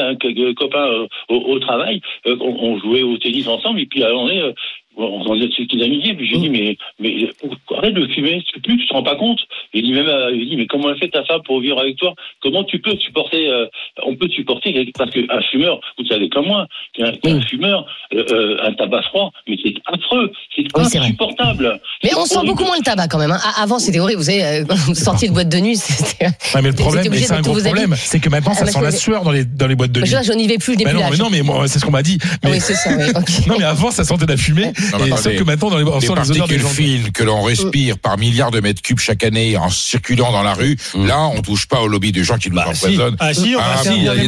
[0.56, 4.54] copain euh, au, travail, euh, on, jouait au tennis ensemble, et puis à un
[4.98, 7.30] on on est des amitiés, puis j'ai dit, mais, mais
[7.78, 9.40] arrête de fumer, c'est plus, tu te rends pas compte.
[9.74, 11.98] Il dit même, euh, il dit, mais comment elle fait ta femme pour vivre avec
[11.98, 12.14] toi?
[12.42, 13.66] Comment tu peux supporter euh,
[14.06, 18.74] On peut supporter parce qu'un fumeur, vous savez comme moi, qu'un fumeur, euh, euh, un
[18.74, 20.98] tabac froid, mais c'est affreux, c'est Oui, vrai.
[20.98, 21.80] insupportable.
[22.04, 23.32] Mais on sent beaucoup moins le tabac quand même.
[23.32, 23.40] hein.
[23.44, 24.20] Ah, Avant, c'était horrible.
[24.20, 26.26] Vous savez, euh, quand vous sortiez de boîte de nuit, c'était.
[26.26, 28.80] Ouais, mais le problème, c'est de un gros problème, c'est que maintenant, Ah, ça sent
[28.80, 30.08] je- la sueur dans les, dans les boîtes de nuit.
[30.08, 31.80] je, je n'y vais plus, je n'ai Mais plus non, mais non, mais moi, c'est
[31.80, 32.18] ce qu'on m'a dit.
[32.22, 32.92] Ah Mais, oui, c'est ça.
[33.48, 34.72] non, mais avant, ça sentait la fumée.
[34.92, 35.22] Non, mais et attendez.
[35.22, 36.68] sauf que maintenant, dans les, on Les les particules gens.
[36.70, 40.54] fines que l'on respire par milliards de mètres cubes chaque année en circulant dans la
[40.54, 42.86] rue, là, on touche pas au lobby des gens qui nous Bah, si.
[42.86, 43.16] empoisonnent.
[43.20, 44.28] Ah si, on Ah, si, il y a des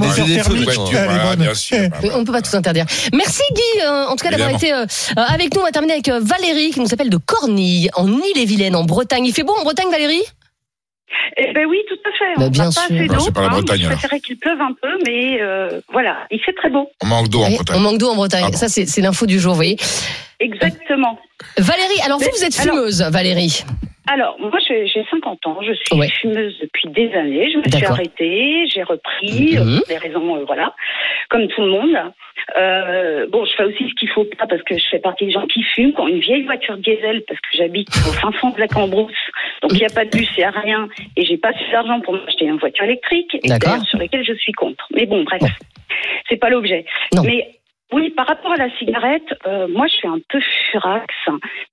[2.13, 2.85] on ne peut pas tout interdire.
[3.13, 4.85] Merci Guy, euh, en tout cas d'avoir été euh,
[5.17, 5.61] euh, avec nous.
[5.61, 9.25] On va terminer avec euh, Valérie qui nous appelle de Cornille, en Ille-et-Vilaine, en Bretagne.
[9.25, 10.21] Il fait beau en Bretagne, Valérie?
[11.37, 12.39] Eh ben oui, tout à fait.
[12.39, 12.81] Bah, On bien n'a pas sûr.
[12.83, 13.19] assez Non, d'eau.
[13.19, 13.49] c'est pas la hein.
[13.51, 16.89] Bretagne, Je préférais qu'il pleuve un peu, mais euh, voilà, il fait très beau.
[17.03, 17.77] On manque d'eau en Bretagne.
[17.77, 18.43] On manque d'eau en Bretagne.
[18.47, 18.57] Ah bon.
[18.57, 19.77] Ça, c'est l'info du jour, vous voyez.
[20.39, 21.19] Exactement.
[21.57, 23.63] Valérie, alors vous, Mais- vous êtes alors- fumeuse, Valérie.
[24.09, 25.59] Alors, moi, j'ai j'ai 50 ans.
[25.61, 26.07] Je suis Ouais.
[26.07, 27.51] fumeuse depuis des années.
[27.51, 29.57] Je me suis arrêtée, j'ai repris, Mhm.
[29.57, 30.73] euh, pour des raisons, euh, voilà,
[31.29, 31.97] comme tout le monde.
[32.57, 35.31] Euh, bon, je fais aussi ce qu'il faut pas parce que je fais partie des
[35.31, 38.51] gens qui fument, qui ont une vieille voiture diesel parce que j'habite au fin fond
[38.51, 39.11] de la Cambrousse.
[39.61, 40.87] Donc, il n'y a pas de bus, il n'y a rien.
[41.17, 43.35] Et j'ai pas assez d'argent pour m'acheter une voiture électrique.
[43.43, 43.49] et
[43.89, 44.87] Sur lesquelles je suis contre.
[44.95, 45.41] Mais bon, bref.
[45.41, 45.47] Bon.
[46.29, 46.85] C'est pas l'objet.
[47.25, 47.49] Mais
[47.93, 50.39] oui, par rapport à la cigarette, euh, moi je suis un peu
[50.71, 51.07] furax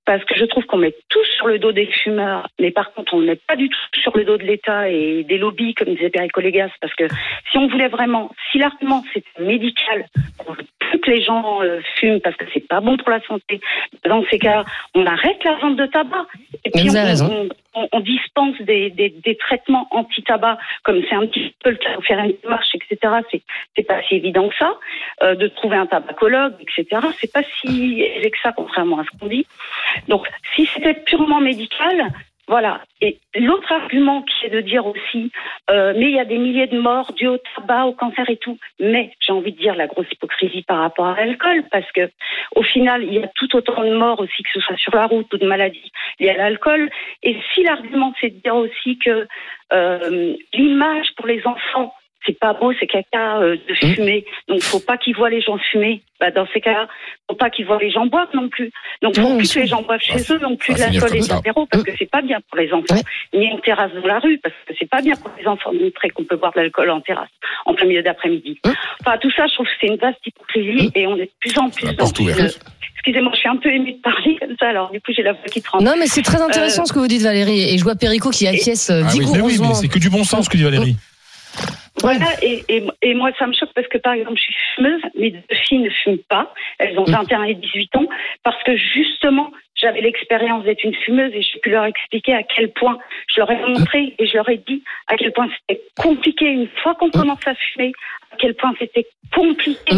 [0.05, 3.15] parce que je trouve qu'on met tout sur le dos des fumeurs, mais par contre
[3.15, 5.93] on ne met pas du tout sur le dos de l'État et des lobbies, comme
[5.93, 7.07] disait Perico Légas, parce que
[7.51, 10.05] si on voulait vraiment, si l'argument c'était médical,
[10.37, 10.63] qu'on veut
[11.01, 13.59] que les gens euh, fument parce que c'est pas bon pour la santé,
[14.05, 16.27] dans ces cas, on arrête la vente de tabac
[16.65, 17.31] et puis vous on, raison.
[17.31, 21.75] on- on- on dispense des, des, des traitements anti-tabac, comme c'est un petit peu le
[21.75, 23.15] cas, faire une démarche, etc.
[23.31, 23.41] C'est
[23.75, 24.73] c'est pas si évident que ça
[25.23, 27.01] euh, de trouver un tabacologue, etc.
[27.19, 29.45] C'est pas si aisé que ça, contrairement à ce qu'on dit.
[30.07, 30.25] Donc,
[30.55, 32.11] si c'était purement médical,
[32.47, 32.81] Voilà.
[33.01, 35.31] Et l'autre argument qui est de dire aussi,
[35.71, 38.37] euh, mais il y a des milliers de morts dus au tabac, au cancer et
[38.37, 38.59] tout.
[38.79, 42.09] Mais j'ai envie de dire la grosse hypocrisie par rapport à l'alcool, parce que
[42.55, 45.07] au final, il y a tout autant de morts aussi, que ce soit sur la
[45.07, 46.89] route ou de maladies liées à l'alcool.
[47.23, 49.27] Et si l'argument c'est de dire aussi que
[49.73, 51.93] euh, l'image pour les enfants
[52.25, 53.93] c'est pas beau, c'est caca euh, de Mmh.
[53.95, 54.25] fumer.
[54.47, 56.01] Donc faut pas qu'ils voient les gens fumer.
[56.19, 56.87] Bah, dans ces cas-là,
[57.29, 58.71] faut pas qu'ils voient les gens boire non plus.
[59.01, 61.19] Donc faut Mmh, plus que les gens boivent chez eux non plus de l'alcool et
[61.19, 62.95] de l'apéro parce que c'est pas bien pour les enfants.
[62.95, 63.01] Ouais.
[63.39, 65.79] Ni une terrasse dans la rue parce que c'est pas bien pour les enfants de
[65.79, 67.29] montrer qu'on peut boire de l'alcool en terrasse
[67.65, 68.59] en plein milieu d'après-midi.
[68.65, 68.69] Mmh.
[69.01, 71.57] Enfin tout ça, je trouve que c'est une vaste hypocrisie et on est de plus
[71.59, 72.49] en plus La dans une-.
[72.97, 75.33] Excusez-moi, je suis un peu émue de parler comme ça, alors du coup j'ai la
[75.33, 75.83] voix qui tremble.
[75.83, 77.73] Non, mais c'est très intéressant Euh, ce que vous dites, Valérie.
[77.73, 79.73] Et je vois Perico qui acquiesce euh, Ah oui, Mais oui, mais vigoureusement.
[79.75, 80.95] c'est que du bon sens que dit Valérie.
[82.01, 85.01] Voilà, et, et, et moi, ça me choque parce que, par exemple, je suis fumeuse,
[85.17, 86.53] mes deux filles ne fument pas.
[86.77, 88.07] Elles ont 21 et 18 ans
[88.43, 92.71] parce que, justement, j'avais l'expérience d'être une fumeuse et j'ai pu leur expliquer à quel
[92.71, 96.45] point, je leur ai montré et je leur ai dit à quel point c'était compliqué.
[96.45, 97.91] Une fois qu'on commence à fumer,
[98.35, 99.95] à quel point c'était compliqué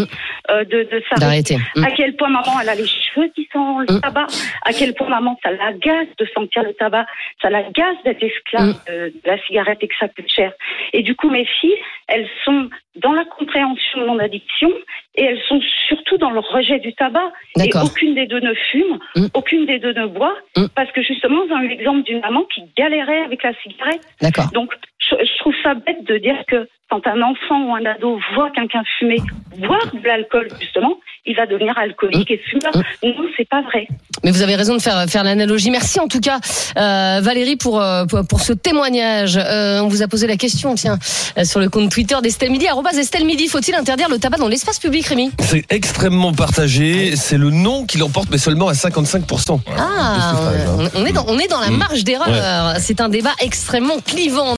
[0.50, 1.58] euh, de, de s'arrêter.
[1.76, 1.84] Mmh.
[1.84, 4.02] À quel point maman, elle a les cheveux qui sentent le Mm.
[4.02, 4.28] tabac.
[4.64, 7.06] À quel point maman, ça l'agace de sentir le tabac.
[7.42, 8.92] Ça l'agace d'être esclave Mm.
[8.92, 10.52] de, de la cigarette et que ça coûte cher.
[10.94, 11.76] Et du coup, mes filles,
[12.08, 14.72] elles sont dans la compréhension de mon addiction
[15.16, 17.32] et elles sont surtout dans le rejet du tabac.
[17.64, 19.28] Et aucune des deux ne fume, Mm.
[19.34, 20.68] aucune des deux ne boit, Mm.
[20.76, 24.02] parce que justement, ils ont eu l'exemple d'une maman qui galérait avec la cigarette.
[24.22, 24.50] D'accord.
[24.54, 28.20] Donc, je, je trouve ça bête de dire que quand un enfant ou un ado
[28.34, 29.18] voit quelqu'un fumer,
[29.58, 32.72] boire de l'alcool, justement, il va devenir alcoolique et fumeur.
[33.04, 33.88] Non, c'est pas vrai.
[34.24, 35.70] Mais vous avez raison de faire, faire l'analogie.
[35.70, 36.40] Merci en tout cas,
[36.78, 39.38] euh, Valérie, pour, euh, pour, pour ce témoignage.
[39.38, 40.98] Euh, on vous a posé la question, tiens,
[41.38, 42.68] euh, sur le compte Twitter d'Estelle Midi.
[42.98, 45.32] Estelle Midi, faut-il interdire le tabac dans l'espace public, Rémi?
[45.42, 47.16] C'est extrêmement partagé.
[47.18, 49.60] C'est le non qui l'emporte, mais seulement à 55%.
[49.78, 50.90] Ah, hein.
[50.96, 52.76] on, on est dans, on est dans la marge d'erreur.
[52.80, 54.56] C'est un débat extrêmement clivant.